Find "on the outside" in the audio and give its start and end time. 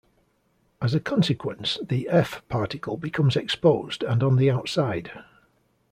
4.23-5.11